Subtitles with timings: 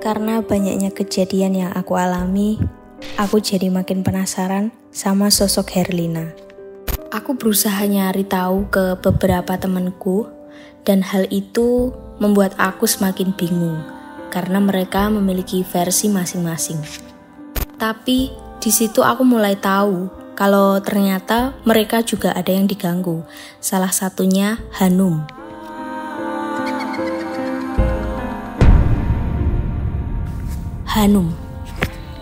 [0.00, 2.56] Karena banyaknya kejadian yang aku alami,
[3.20, 6.32] aku jadi makin penasaran sama sosok Herlina.
[7.12, 10.24] Aku berusaha nyari tahu ke beberapa temanku
[10.88, 13.76] dan hal itu membuat aku semakin bingung
[14.32, 16.80] karena mereka memiliki versi masing-masing.
[17.76, 23.20] Tapi di situ aku mulai tahu kalau ternyata mereka juga ada yang diganggu.
[23.60, 25.39] Salah satunya Hanum.
[30.90, 31.30] Hanum,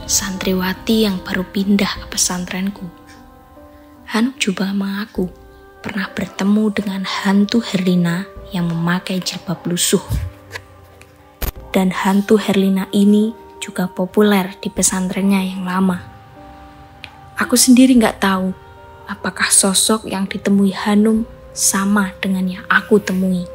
[0.04, 2.84] santriwati yang baru pindah ke pesantrenku.
[4.12, 5.32] Hanum juga mengaku
[5.80, 10.04] pernah bertemu dengan hantu Herlina yang memakai jilbab lusuh.
[11.72, 16.04] Dan hantu Herlina ini juga populer di pesantrennya yang lama.
[17.40, 18.52] Aku sendiri nggak tahu
[19.08, 21.24] apakah sosok yang ditemui Hanum
[21.56, 23.48] sama dengan yang aku temui.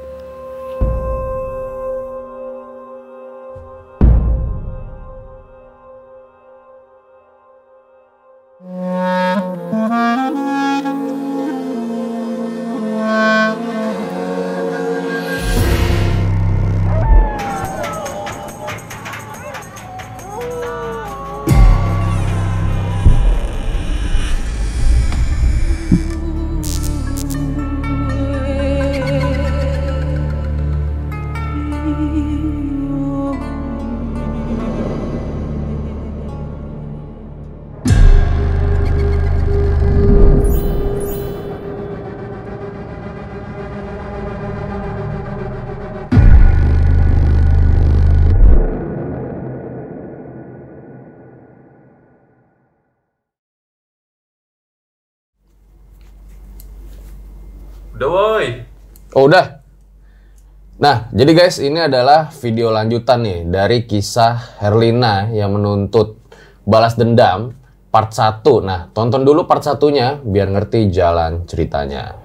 [58.04, 58.48] Udah woi.
[59.16, 59.63] Oh udah.
[60.74, 66.18] Nah, jadi guys, ini adalah video lanjutan nih dari kisah Herlina yang menuntut
[66.66, 67.54] balas dendam
[67.94, 68.42] part 1.
[68.66, 72.18] Nah, tonton dulu part satunya biar ngerti jalan ceritanya.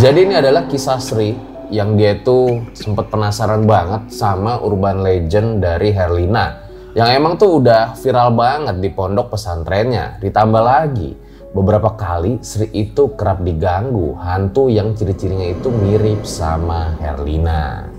[0.00, 1.36] Jadi ini adalah kisah Sri
[1.68, 6.64] yang dia tuh sempat penasaran banget sama urban legend dari Herlina
[6.96, 10.16] yang emang tuh udah viral banget di pondok pesantrennya.
[10.16, 11.12] Ditambah lagi,
[11.50, 17.90] beberapa kali Sri itu kerap diganggu hantu yang ciri-cirinya itu mirip sama Herlina.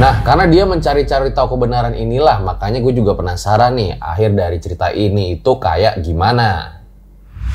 [0.00, 4.88] Nah, karena dia mencari-cari tahu kebenaran inilah, makanya gue juga penasaran nih, akhir dari cerita
[4.94, 6.80] ini itu kayak gimana.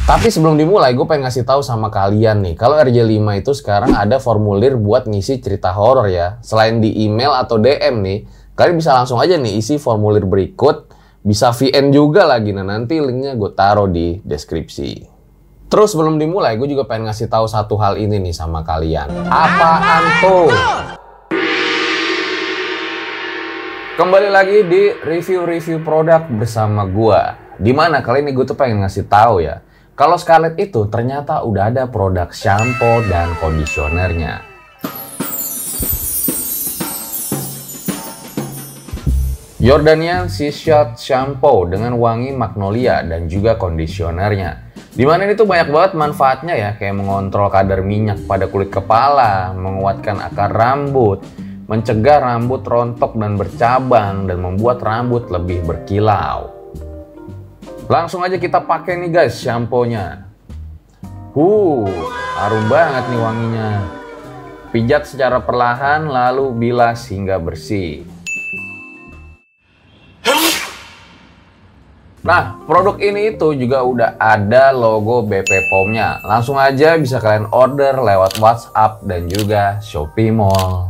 [0.05, 4.21] Tapi sebelum dimulai, gue pengen ngasih tahu sama kalian nih, kalau RJ5 itu sekarang ada
[4.21, 6.37] formulir buat ngisi cerita horor ya.
[6.45, 8.19] Selain di email atau DM nih,
[8.53, 10.84] kalian bisa langsung aja nih isi formulir berikut,
[11.25, 12.53] bisa VN juga lagi.
[12.53, 15.09] Nah, nanti linknya gue taruh di deskripsi.
[15.65, 19.09] Terus sebelum dimulai, gue juga pengen ngasih tahu satu hal ini nih sama kalian.
[19.25, 20.53] Apaan tuh?
[23.97, 27.33] Kembali lagi di review-review produk bersama gua.
[27.57, 29.65] Di mana kali ini gue tuh pengen ngasih tahu ya.
[29.97, 34.54] Kalau Scarlett itu ternyata udah ada produk shampoo dan kondisionernya.
[39.55, 44.67] Jordanian Sea Shot Shampoo dengan wangi magnolia dan juga kondisionernya.
[44.91, 49.55] Di mana ini tuh banyak banget manfaatnya ya, kayak mengontrol kadar minyak pada kulit kepala,
[49.55, 51.23] menguatkan akar rambut,
[51.71, 56.51] mencegah rambut rontok dan bercabang, dan membuat rambut lebih berkilau.
[57.87, 60.27] Langsung aja kita pakai nih guys shampoo-nya.
[61.31, 61.87] Uh,
[62.35, 63.71] harum banget nih wanginya.
[64.75, 68.03] Pijat secara perlahan lalu bilas hingga bersih.
[72.25, 76.25] Nah, produk ini itu juga udah ada logo BP POM-nya.
[76.25, 80.89] Langsung aja bisa kalian order lewat WhatsApp dan juga Shopee Mall.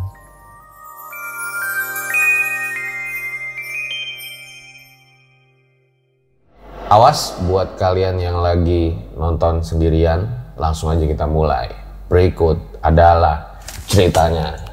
[6.88, 11.68] Awas buat kalian yang lagi nonton sendirian, langsung aja kita mulai.
[12.08, 13.60] Berikut adalah
[13.92, 14.65] ceritanya.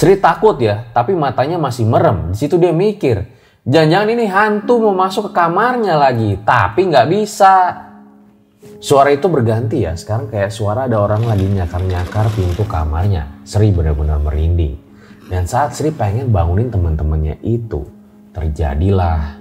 [0.00, 2.32] Sri takut ya, tapi matanya masih merem.
[2.32, 3.20] Di situ dia mikir,
[3.68, 7.84] jangan-jangan ini hantu mau masuk ke kamarnya lagi, tapi nggak bisa.
[8.80, 13.44] Suara itu berganti ya, sekarang kayak suara ada orang lagi nyakar-nyakar pintu kamarnya.
[13.44, 14.80] Sri benar-benar merinding.
[15.28, 17.84] Dan saat Sri pengen bangunin teman-temannya itu,
[18.32, 19.39] terjadilah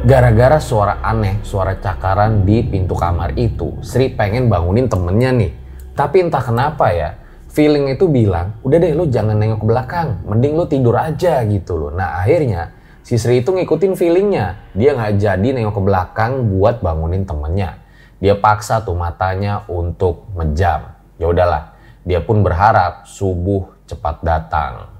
[0.00, 5.52] Gara-gara suara aneh, suara cakaran di pintu kamar itu, Sri pengen bangunin temennya nih.
[5.92, 7.20] Tapi entah kenapa ya,
[7.52, 11.76] feeling itu bilang, udah deh lo jangan nengok ke belakang, mending lo tidur aja gitu
[11.76, 11.92] loh.
[11.92, 12.72] Nah akhirnya
[13.04, 17.76] si Sri itu ngikutin feelingnya, dia nggak jadi nengok ke belakang buat bangunin temennya.
[18.24, 20.96] Dia paksa tuh matanya untuk menjam.
[21.20, 21.76] Ya udahlah,
[22.08, 24.99] dia pun berharap subuh cepat datang.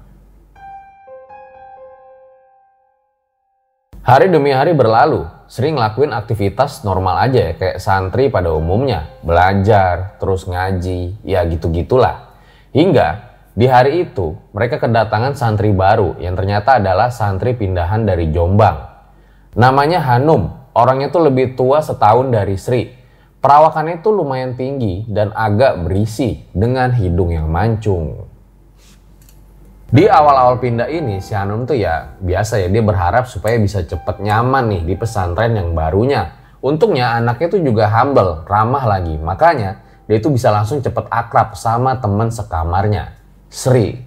[4.01, 9.13] Hari demi hari berlalu, sering ngelakuin aktivitas normal aja ya, kayak santri pada umumnya.
[9.21, 12.33] Belajar, terus ngaji, ya gitu-gitulah.
[12.73, 18.89] Hingga di hari itu, mereka kedatangan santri baru yang ternyata adalah santri pindahan dari Jombang.
[19.53, 22.89] Namanya Hanum, orangnya tuh lebih tua setahun dari Sri.
[23.37, 28.30] Perawakannya tuh lumayan tinggi dan agak berisi dengan hidung yang mancung.
[29.91, 34.23] Di awal-awal pindah ini, si Hanum tuh ya biasa ya, dia berharap supaya bisa cepet
[34.23, 36.31] nyaman nih di pesantren yang barunya.
[36.63, 39.19] Untungnya anaknya tuh juga humble, ramah lagi.
[39.19, 43.19] Makanya dia itu bisa langsung cepet akrab sama temen sekamarnya,
[43.51, 43.99] Sri.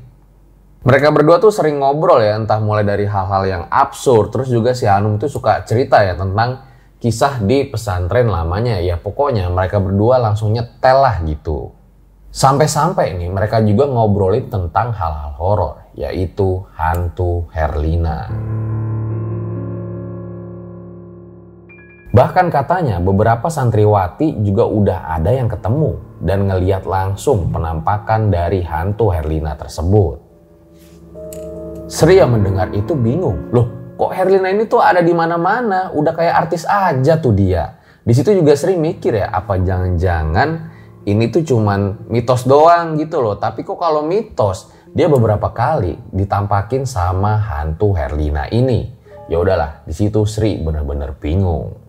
[0.89, 4.89] Mereka berdua tuh sering ngobrol ya, entah mulai dari hal-hal yang absurd, terus juga si
[4.89, 6.65] Hanum tuh suka cerita ya tentang
[6.97, 8.81] kisah di pesantren lamanya.
[8.81, 11.77] Ya pokoknya mereka berdua langsung nyetel lah gitu.
[12.35, 18.27] Sampai-sampai nih mereka juga ngobrolin tentang hal-hal horor, yaitu hantu Herlina.
[22.11, 25.95] Bahkan katanya beberapa santriwati juga udah ada yang ketemu
[26.27, 30.19] dan ngeliat langsung penampakan dari hantu Herlina tersebut.
[31.87, 36.51] Sri yang mendengar itu bingung, loh kok Herlina ini tuh ada di mana-mana, udah kayak
[36.51, 37.79] artis aja tuh dia.
[38.03, 40.74] Di situ juga Sri mikir ya, apa jangan-jangan
[41.05, 43.37] ini tuh cuman mitos doang gitu loh.
[43.37, 48.95] Tapi kok kalau mitos dia beberapa kali ditampakin sama hantu Herlina ini.
[49.29, 51.81] Ya udahlah, di situ Sri bener-bener bingung.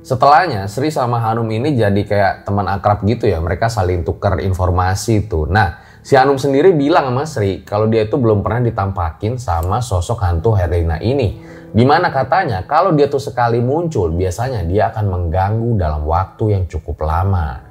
[0.00, 3.36] Setelahnya Sri sama Hanum ini jadi kayak teman akrab gitu ya.
[3.40, 5.44] Mereka saling tukar informasi tuh.
[5.48, 10.24] Nah, si Hanum sendiri bilang sama Sri kalau dia itu belum pernah ditampakin sama sosok
[10.24, 11.40] hantu Herlina ini.
[11.70, 16.64] Di mana katanya kalau dia tuh sekali muncul biasanya dia akan mengganggu dalam waktu yang
[16.66, 17.69] cukup lama.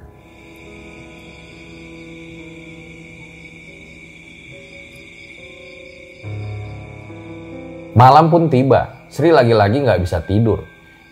[8.00, 10.64] Malam pun tiba, Sri lagi-lagi nggak bisa tidur.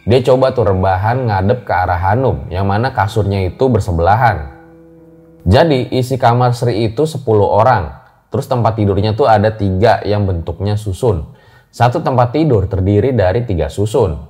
[0.08, 4.56] Dia coba tuh rebahan ngadep ke arah Hanum, yang mana kasurnya itu bersebelahan.
[5.44, 7.92] Jadi isi kamar Sri itu 10 orang.
[8.32, 11.28] Terus tempat tidurnya tuh ada tiga yang bentuknya susun.
[11.68, 14.24] Satu tempat tidur terdiri dari tiga susun.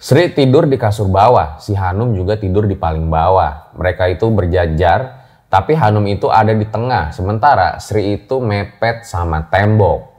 [0.00, 3.76] Sri tidur di kasur bawah, si Hanum juga tidur di paling bawah.
[3.76, 5.20] Mereka itu berjajar,
[5.52, 10.11] tapi Hanum itu ada di tengah, sementara Sri itu mepet sama tembok.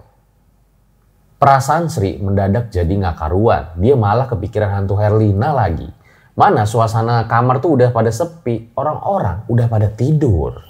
[1.43, 3.75] Perasaan Sri mendadak jadi nggak karuan.
[3.75, 5.91] Dia malah kepikiran hantu Herlina lagi.
[6.39, 10.63] Mana suasana kamar tuh udah pada sepi, orang-orang udah pada tidur.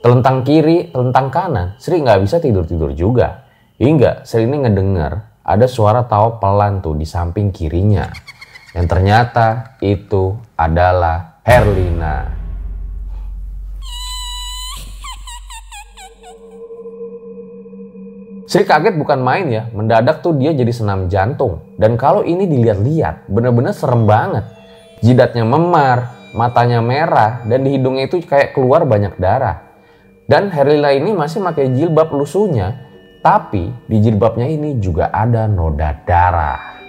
[0.00, 3.44] Telentang kiri, telentang kanan, Sri nggak bisa tidur-tidur juga.
[3.76, 8.08] Hingga Sri ini ngedengar ada suara tawa pelan tuh di samping kirinya.
[8.72, 12.39] Yang ternyata itu adalah Herlina.
[18.50, 21.62] Sri kaget bukan main ya, mendadak tuh dia jadi senam jantung.
[21.78, 24.42] Dan kalau ini dilihat-lihat, bener-bener serem banget.
[25.06, 29.70] Jidatnya memar, matanya merah, dan di hidungnya itu kayak keluar banyak darah.
[30.26, 32.74] Dan Herlila ini masih pakai jilbab lusuhnya,
[33.22, 36.82] tapi di jilbabnya ini juga ada noda darah.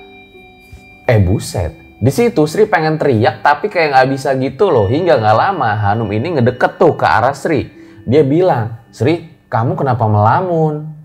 [1.05, 4.89] Eh buset, di situ Sri pengen teriak tapi kayak nggak bisa gitu loh.
[4.89, 7.69] Hingga nggak lama Hanum ini ngedeket tuh ke arah Sri.
[8.09, 11.00] Dia bilang, Sri kamu kenapa melamun?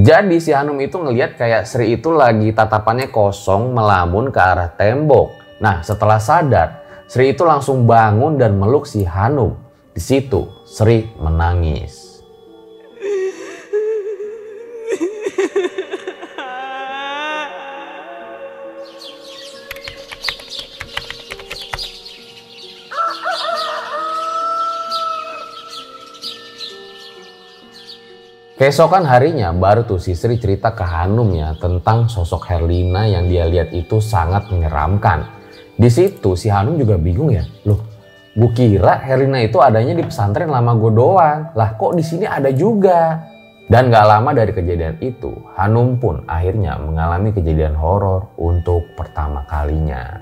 [0.00, 5.28] Jadi si Hanum itu ngelihat kayak Sri itu lagi tatapannya kosong melamun ke arah tembok.
[5.60, 9.60] Nah setelah sadar, Sri itu langsung bangun dan meluk si Hanum.
[9.92, 12.09] Di situ Sri menangis.
[28.60, 33.48] Keesokan harinya baru tuh si Sri cerita ke Hanum ya tentang sosok Herlina yang dia
[33.48, 35.24] lihat itu sangat menyeramkan.
[35.80, 37.80] Di situ si Hanum juga bingung ya, loh,
[38.36, 42.52] gue kira Herlina itu adanya di pesantren lama gue doang, lah kok di sini ada
[42.52, 43.24] juga.
[43.64, 50.20] Dan gak lama dari kejadian itu, Hanum pun akhirnya mengalami kejadian horor untuk pertama kalinya.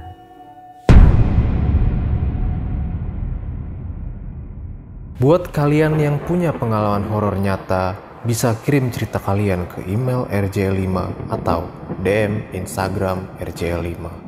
[5.18, 10.96] Buat kalian yang punya pengalaman horor nyata, bisa kirim cerita kalian ke email rj5
[11.30, 11.70] atau
[12.02, 14.26] DM Instagram rj5.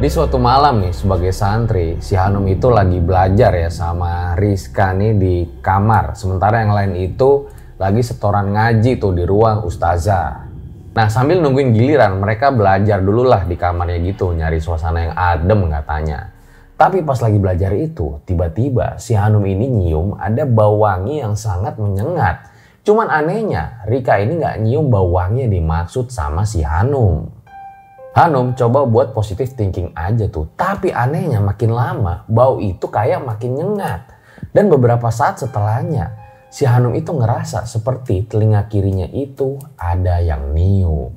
[0.00, 5.12] Di suatu malam nih sebagai santri, si Hanum itu lagi belajar ya sama Rizka nih
[5.12, 6.16] di kamar.
[6.16, 10.52] Sementara yang lain itu lagi setoran ngaji tuh di ruang ustazah.
[10.92, 15.64] Nah sambil nungguin giliran mereka belajar dulu lah di kamarnya gitu nyari suasana yang adem
[15.72, 16.28] katanya.
[16.76, 21.80] Tapi pas lagi belajar itu tiba-tiba si Hanum ini nyium ada bau wangi yang sangat
[21.80, 22.52] menyengat.
[22.84, 27.32] Cuman anehnya Rika ini nggak nyium bau wangi yang dimaksud sama si Hanum.
[28.12, 30.52] Hanum coba buat positive thinking aja tuh.
[30.52, 34.04] Tapi anehnya makin lama bau itu kayak makin nyengat.
[34.52, 36.19] Dan beberapa saat setelahnya
[36.50, 41.14] si Hanum itu ngerasa seperti telinga kirinya itu ada yang niup.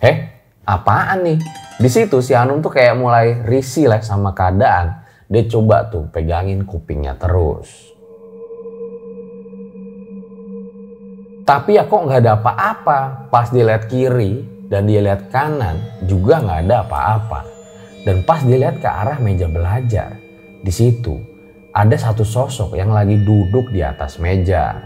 [0.00, 0.16] Heh,
[0.64, 1.38] apaan nih?
[1.76, 5.04] Di situ si Hanum tuh kayak mulai risih lah sama keadaan.
[5.28, 7.92] Dia coba tuh pegangin kupingnya terus.
[11.44, 13.28] Tapi ya kok nggak ada apa-apa.
[13.28, 17.40] Pas dia lihat kiri dan dia lihat kanan juga nggak ada apa-apa.
[18.06, 20.16] Dan pas dia lihat ke arah meja belajar,
[20.62, 21.20] di situ
[21.74, 24.78] ada satu sosok yang lagi duduk di atas meja.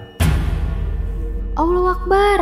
[1.54, 2.40] Allah Akbar.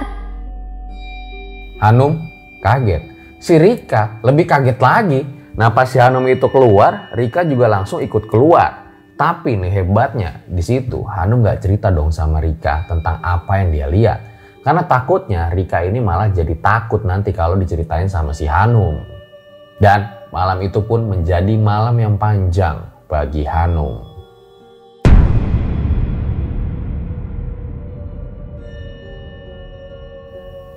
[1.83, 2.17] Hanum
[2.63, 3.03] kaget.
[3.43, 5.21] Si Rika lebih kaget lagi.
[5.53, 8.89] Nah pas si Hanum itu keluar, Rika juga langsung ikut keluar.
[9.13, 13.87] Tapi nih hebatnya di situ Hanum nggak cerita dong sama Rika tentang apa yang dia
[13.93, 14.32] lihat.
[14.63, 18.95] Karena takutnya Rika ini malah jadi takut nanti kalau diceritain sama si Hanum.
[19.83, 22.79] Dan malam itu pun menjadi malam yang panjang
[23.11, 24.07] bagi Hanum.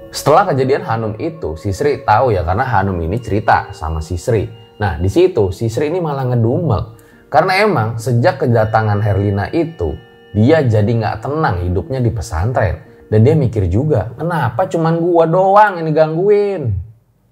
[0.09, 4.49] Setelah kejadian Hanum itu, si Sri tahu ya karena Hanum ini cerita sama si Sri.
[4.81, 6.97] Nah di situ si Sri ini malah ngedumel
[7.29, 9.93] karena emang sejak kedatangan Herlina itu,
[10.33, 12.84] dia jadi nggak tenang hidupnya di pesantren.
[13.05, 16.63] Dan dia mikir juga, kenapa cuman gua doang yang digangguin?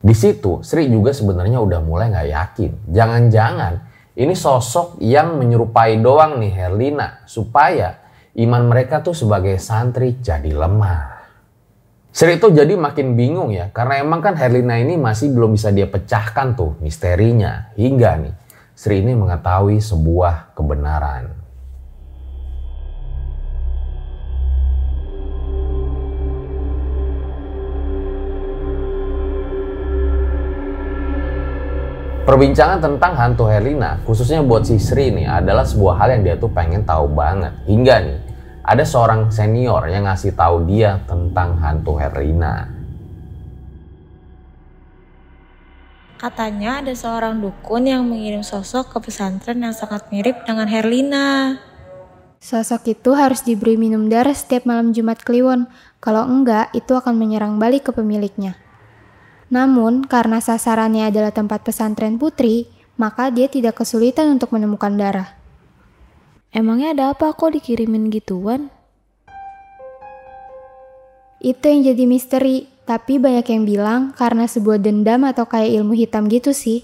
[0.04, 2.72] Di situ Sri juga sebenarnya udah mulai nggak yakin.
[2.92, 3.74] Jangan-jangan
[4.20, 8.04] ini sosok yang menyerupai doang nih Herlina supaya
[8.36, 11.24] iman mereka tuh sebagai santri jadi lemah.
[12.14, 15.90] Sri itu jadi makin bingung ya karena emang kan Herlina ini masih belum bisa dia
[15.90, 18.36] pecahkan tuh misterinya hingga nih
[18.76, 21.43] Sri ini mengetahui sebuah kebenaran.
[32.24, 36.48] Perbincangan tentang hantu Helena, khususnya buat si Sri ini adalah sebuah hal yang dia tuh
[36.48, 37.52] pengen tahu banget.
[37.68, 38.20] Hingga nih,
[38.64, 42.72] ada seorang senior yang ngasih tahu dia tentang hantu Helena.
[46.16, 51.60] Katanya ada seorang dukun yang mengirim sosok ke pesantren yang sangat mirip dengan Herlina.
[52.40, 55.68] Sosok itu harus diberi minum darah setiap malam Jumat Kliwon.
[56.00, 58.63] Kalau enggak, itu akan menyerang balik ke pemiliknya.
[59.52, 65.34] Namun, karena sasarannya adalah tempat pesantren putri, maka dia tidak kesulitan untuk menemukan darah.
[66.54, 68.70] Emangnya ada apa kok dikirimin gituan?
[71.42, 72.70] Itu yang jadi misteri.
[72.84, 76.84] Tapi banyak yang bilang karena sebuah dendam atau kayak ilmu hitam gitu sih.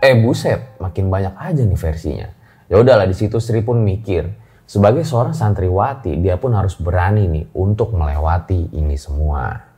[0.00, 2.28] Eh buset, makin banyak aja nih versinya.
[2.64, 4.32] Ya udahlah di situ Sri pun mikir,
[4.64, 9.69] sebagai seorang santriwati dia pun harus berani nih untuk melewati ini semua.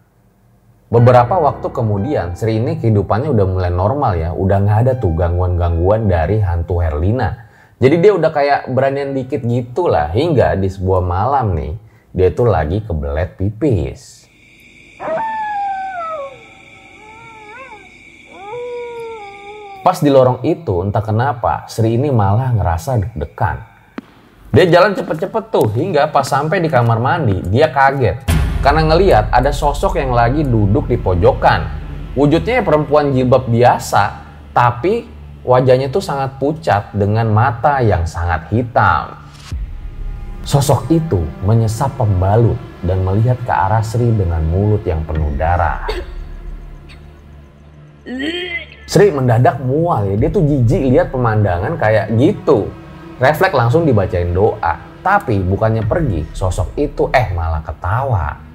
[0.92, 6.04] Beberapa waktu kemudian Sri ini kehidupannya udah mulai normal ya, udah nggak ada tuh gangguan-gangguan
[6.04, 7.48] dari hantu Herlina.
[7.80, 11.72] Jadi dia udah kayak beranian dikit gitu lah, hingga di sebuah malam nih,
[12.12, 14.28] dia tuh lagi kebelet pipis.
[19.80, 23.64] Pas di lorong itu, entah kenapa, Sri ini malah ngerasa deg-degan.
[24.52, 28.41] Dia jalan cepet-cepet tuh, hingga pas sampai di kamar mandi, dia kaget.
[28.62, 31.66] Karena ngeliat ada sosok yang lagi duduk di pojokan.
[32.14, 34.22] Wujudnya perempuan jilbab biasa,
[34.54, 35.10] tapi
[35.42, 39.18] wajahnya tuh sangat pucat dengan mata yang sangat hitam.
[40.46, 42.54] Sosok itu menyesap pembalut
[42.86, 45.82] dan melihat ke arah Sri dengan mulut yang penuh darah.
[48.86, 52.70] Sri mendadak mual ya, dia tuh jijik lihat pemandangan kayak gitu.
[53.18, 54.78] Refleks langsung dibacain doa.
[55.02, 58.51] Tapi bukannya pergi, sosok itu eh malah ketawa.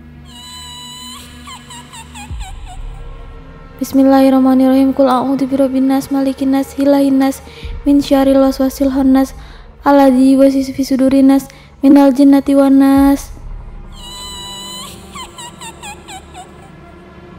[3.78, 4.90] Bismillahirrahmanirrahim.
[4.90, 7.46] Kul a'udzu birabbin nas, malikin nas, ilahin nas,
[7.86, 9.38] min syarril waswasil khannas,
[9.86, 11.46] alladzi yuwaswisu fi sudurin nas,
[11.86, 13.30] minal jinnati wan nas.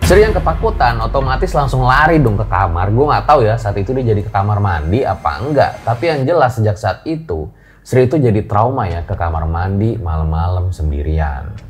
[0.07, 2.95] Sri yang ketakutan otomatis langsung lari dong ke kamar.
[2.95, 5.83] Gue nggak tahu ya saat itu dia jadi ke kamar mandi apa enggak.
[5.83, 7.51] Tapi yang jelas sejak saat itu
[7.83, 11.68] Sri itu jadi trauma ya ke kamar mandi malam-malam sendirian.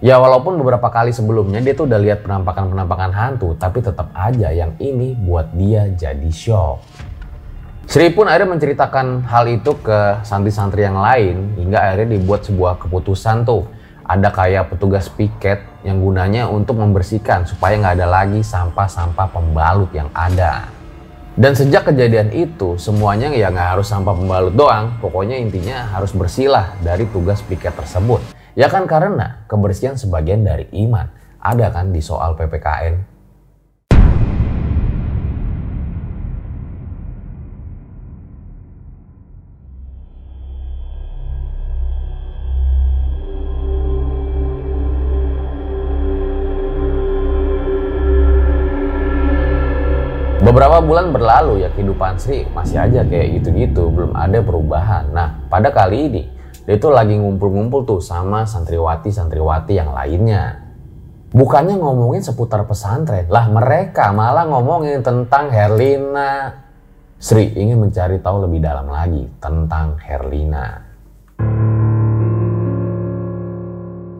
[0.00, 4.72] Ya walaupun beberapa kali sebelumnya dia tuh udah lihat penampakan-penampakan hantu, tapi tetap aja yang
[4.80, 6.80] ini buat dia jadi shock.
[7.84, 13.44] Sri pun akhirnya menceritakan hal itu ke santri-santri yang lain hingga akhirnya dibuat sebuah keputusan
[13.44, 13.68] tuh.
[14.08, 20.08] Ada kayak petugas piket yang gunanya untuk membersihkan supaya nggak ada lagi sampah-sampah pembalut yang
[20.16, 20.72] ada.
[21.36, 26.72] Dan sejak kejadian itu semuanya ya nggak harus sampah pembalut doang, pokoknya intinya harus bersihlah
[26.80, 28.39] dari tugas piket tersebut.
[28.58, 31.06] Ya kan karena kebersihan sebagian dari iman.
[31.38, 33.06] Ada kan di soal PPKN.
[50.42, 55.06] Beberapa bulan berlalu ya kehidupan Sri masih aja kayak gitu-gitu, belum ada perubahan.
[55.14, 56.39] Nah, pada kali ini
[56.70, 60.70] dia tuh lagi ngumpul-ngumpul tuh sama santriwati-santriwati yang lainnya.
[61.34, 66.62] Bukannya ngomongin seputar pesantren, lah mereka malah ngomongin tentang Herlina.
[67.18, 70.66] Sri ingin mencari tahu lebih dalam lagi tentang Herlina.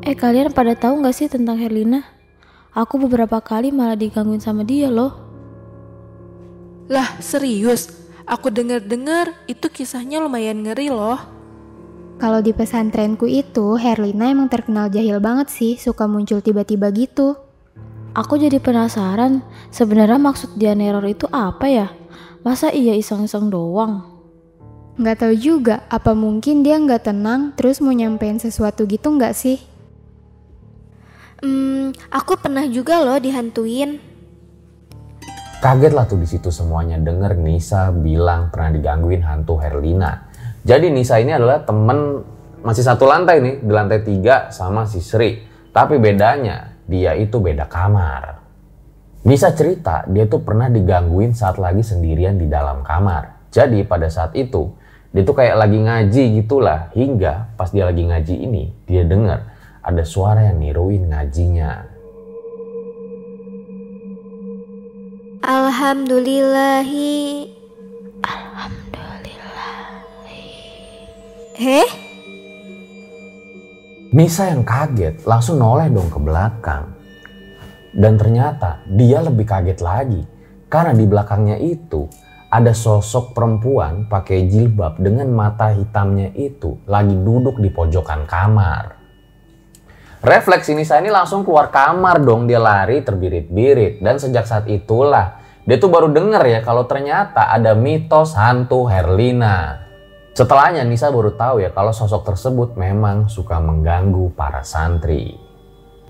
[0.02, 2.02] Eh kalian pada tahu nggak sih tentang Herlina?
[2.75, 5.14] Aku beberapa kali malah digangguin sama dia loh.
[6.90, 7.95] Lah serius,
[8.26, 11.38] aku dengar-dengar itu kisahnya lumayan ngeri loh.
[12.21, 17.33] Kalau di pesantrenku itu, Herlina emang terkenal jahil banget sih, suka muncul tiba-tiba gitu.
[18.13, 19.41] Aku jadi penasaran,
[19.73, 21.89] sebenarnya maksud dia neror itu apa ya?
[22.45, 24.04] Masa iya iseng-iseng doang?
[25.00, 29.56] Nggak tahu juga, apa mungkin dia nggak tenang terus mau nyampein sesuatu gitu nggak sih?
[31.41, 33.97] Hmm, aku pernah juga loh dihantuin.
[35.65, 40.29] Kaget lah tuh di situ semuanya denger Nisa bilang pernah digangguin hantu Herlina.
[40.61, 42.21] Jadi Nisa ini adalah temen
[42.61, 45.41] masih satu lantai nih di lantai tiga sama si Sri.
[45.73, 48.45] Tapi bedanya dia itu beda kamar.
[49.25, 53.49] Nisa cerita dia tuh pernah digangguin saat lagi sendirian di dalam kamar.
[53.49, 54.69] Jadi pada saat itu
[55.11, 59.43] dia tuh kayak lagi ngaji gitulah hingga pas dia lagi ngaji ini dia dengar
[59.81, 61.89] ada suara yang niruin ngajinya.
[65.41, 67.49] Alhamdulillahi
[71.61, 71.85] Heh?
[74.17, 76.89] Nisa yang kaget langsung noleh dong ke belakang.
[77.93, 80.25] Dan ternyata dia lebih kaget lagi
[80.73, 82.09] karena di belakangnya itu
[82.49, 88.97] ada sosok perempuan pakai jilbab dengan mata hitamnya itu lagi duduk di pojokan kamar.
[90.25, 95.37] Refleks Nisa ini langsung keluar kamar dong dia lari terbirit-birit dan sejak saat itulah
[95.69, 99.90] dia tuh baru denger ya kalau ternyata ada mitos hantu Herlina.
[100.30, 105.34] Setelahnya Nisa baru tahu ya kalau sosok tersebut memang suka mengganggu para santri.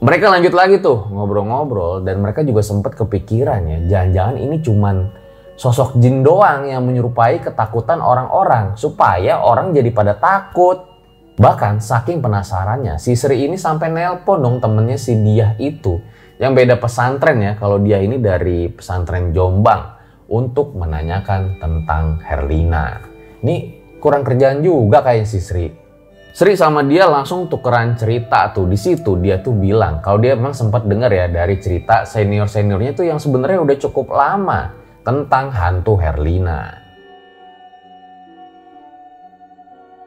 [0.00, 4.96] Mereka lanjut lagi tuh ngobrol-ngobrol dan mereka juga sempat kepikiran ya jangan-jangan ini cuman
[5.56, 10.85] sosok jin doang yang menyerupai ketakutan orang-orang supaya orang jadi pada takut.
[11.40, 15.96] Bahkan saking penasarannya si Sri ini sampai nelpon dong temennya si Diah itu
[16.37, 19.96] yang beda pesantren ya kalau dia ini dari pesantren Jombang
[20.28, 23.00] untuk menanyakan tentang Herlina.
[23.40, 25.69] Ini kurang kerjaan juga kayak si Sri.
[26.31, 30.55] Sri sama dia langsung tukeran cerita tuh di situ dia tuh bilang kalau dia memang
[30.55, 34.71] sempat dengar ya dari cerita senior seniornya tuh yang sebenarnya udah cukup lama
[35.05, 36.81] tentang hantu Herlina.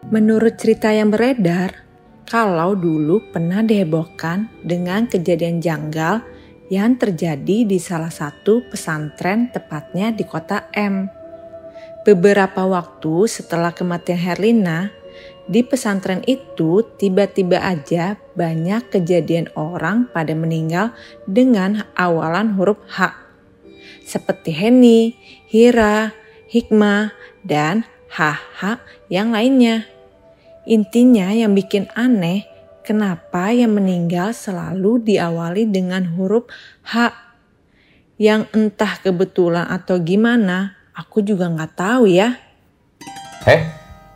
[0.09, 1.83] Menurut cerita yang beredar,
[2.27, 6.23] kalau dulu pernah dihebohkan dengan kejadian janggal
[6.71, 11.22] yang terjadi di salah satu pesantren tepatnya di kota M
[12.03, 14.91] Beberapa waktu setelah kematian Herlina,
[15.47, 20.91] di pesantren itu tiba-tiba aja banyak kejadian orang pada meninggal
[21.27, 23.15] dengan awalan huruf H.
[24.03, 25.15] Seperti Heni,
[25.47, 26.11] Hira,
[26.51, 27.15] Hikmah,
[27.47, 29.87] dan HH yang lainnya.
[30.67, 32.43] Intinya yang bikin aneh,
[32.83, 36.51] kenapa yang meninggal selalu diawali dengan huruf
[36.83, 37.15] H.
[38.19, 42.37] Yang entah kebetulan atau gimana, Aku juga nggak tahu ya.
[43.49, 43.61] Eh,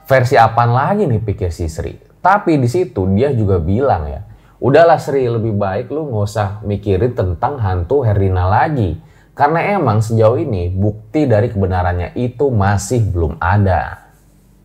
[0.06, 1.98] versi apaan lagi nih pikir si Sri?
[2.22, 4.22] Tapi di situ dia juga bilang ya,
[4.62, 9.02] udahlah Sri lebih baik lu nggak usah mikirin tentang hantu Herina lagi.
[9.38, 14.10] Karena emang sejauh ini bukti dari kebenarannya itu masih belum ada.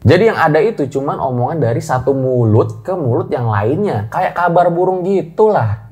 [0.02, 4.08] Jadi yang ada itu cuman omongan dari satu mulut ke mulut yang lainnya.
[4.08, 5.91] Kayak kabar burung gitulah.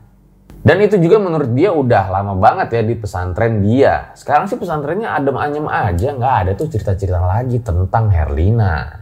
[0.61, 4.13] Dan itu juga menurut dia udah lama banget ya di pesantren dia.
[4.13, 9.01] Sekarang sih pesantrennya adem anyem aja, nggak ada tuh cerita-cerita lagi tentang Herlina.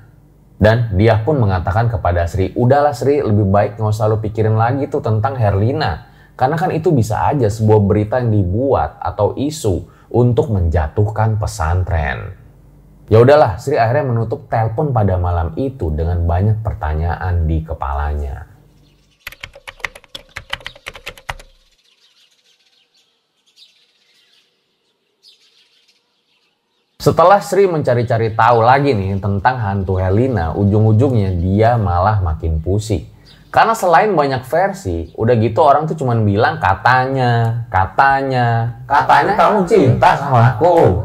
[0.59, 4.87] Dan dia pun mengatakan kepada Sri, udahlah Sri lebih baik nggak usah lu pikirin lagi
[4.87, 6.07] tuh tentang Herlina.
[6.39, 9.83] Karena kan itu bisa aja sebuah berita yang dibuat atau isu
[10.15, 12.39] untuk menjatuhkan pesantren.
[13.11, 18.47] Ya udahlah, Sri akhirnya menutup telepon pada malam itu dengan banyak pertanyaan di kepalanya.
[26.99, 33.07] Setelah Sri mencari-cari tahu lagi nih tentang hantu Helena, ujung-ujungnya dia malah makin pusing.
[33.55, 40.19] Karena selain banyak versi, udah gitu orang tuh cuman bilang katanya, katanya, katanya kamu cinta
[40.19, 40.99] sama aku.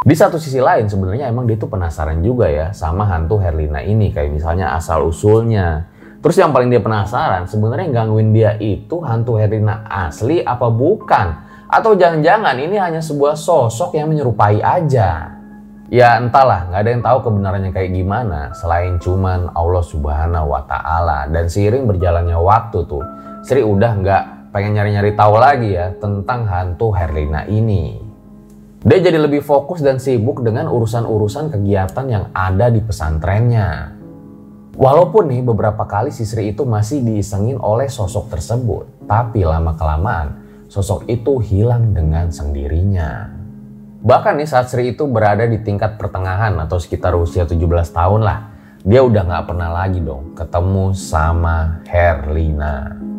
[0.00, 4.16] Di satu sisi lain sebenarnya emang dia tuh penasaran juga ya sama hantu Herlina ini
[4.16, 5.92] kayak misalnya asal usulnya.
[6.24, 11.51] Terus yang paling dia penasaran sebenarnya gangguin dia itu hantu Herlina asli apa bukan?
[11.72, 15.40] Atau jangan-jangan ini hanya sebuah sosok yang menyerupai aja.
[15.88, 21.24] Ya entahlah, nggak ada yang tahu kebenarannya kayak gimana selain cuman Allah Subhanahu wa taala
[21.32, 23.04] dan seiring berjalannya waktu tuh
[23.44, 27.96] Sri udah nggak pengen nyari-nyari tahu lagi ya tentang hantu Herlina ini.
[28.84, 33.96] Dia jadi lebih fokus dan sibuk dengan urusan-urusan kegiatan yang ada di pesantrennya.
[34.76, 40.41] Walaupun nih beberapa kali si Sri itu masih diisengin oleh sosok tersebut, tapi lama-kelamaan
[40.72, 43.28] sosok itu hilang dengan sendirinya.
[44.00, 47.60] Bahkan nih saat Sri itu berada di tingkat pertengahan atau sekitar usia 17
[47.92, 48.48] tahun lah,
[48.80, 53.11] dia udah gak pernah lagi dong ketemu sama Herlina.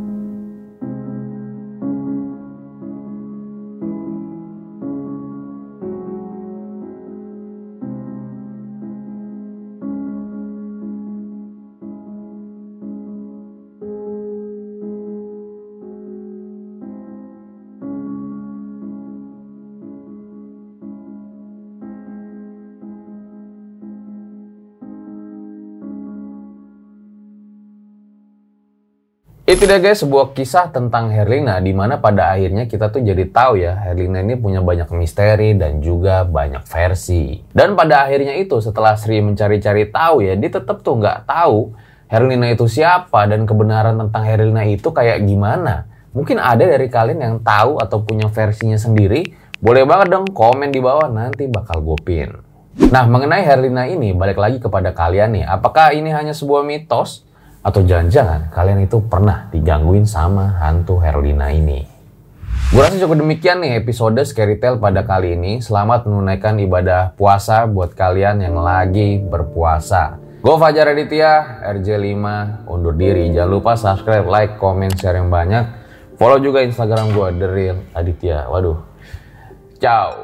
[29.54, 33.62] Itu dia guys sebuah kisah tentang Herlina di mana pada akhirnya kita tuh jadi tahu
[33.62, 37.38] ya Herlina ini punya banyak misteri dan juga banyak versi.
[37.54, 41.70] Dan pada akhirnya itu setelah Sri mencari-cari tahu ya dia tetap tuh nggak tahu
[42.10, 45.86] Herlina itu siapa dan kebenaran tentang Herlina itu kayak gimana.
[46.18, 49.38] Mungkin ada dari kalian yang tahu atau punya versinya sendiri.
[49.62, 52.34] Boleh banget dong komen di bawah nanti bakal gue pin.
[52.90, 55.46] Nah mengenai Herlina ini balik lagi kepada kalian nih.
[55.46, 57.30] Apakah ini hanya sebuah mitos?
[57.64, 61.88] Atau jangan-jangan kalian itu pernah digangguin sama hantu Herlina ini.
[62.76, 65.64] Gue rasa cukup demikian nih episode Scary Tale pada kali ini.
[65.64, 70.20] Selamat menunaikan ibadah puasa buat kalian yang lagi berpuasa.
[70.44, 72.20] Gue Fajar Aditya, RJ5,
[72.68, 73.32] undur diri.
[73.32, 75.64] Jangan lupa subscribe, like, comment, share yang banyak.
[76.20, 78.52] Follow juga Instagram gue, The Real Aditya.
[78.52, 78.84] Waduh.
[79.80, 80.23] Ciao.